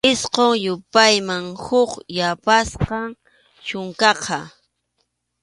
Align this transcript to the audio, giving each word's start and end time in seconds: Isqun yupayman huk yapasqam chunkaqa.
Isqun 0.11 0.51
yupayman 0.65 1.45
huk 1.65 1.91
yapasqam 2.17 3.05
chunkaqa. 3.65 4.39